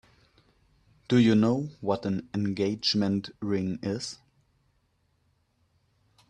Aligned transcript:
Do 1.09 1.17
you 1.17 1.35
know 1.35 1.69
what 1.79 2.07
an 2.07 2.27
engagement 2.33 3.29
ring 3.39 3.77
is? 3.83 4.17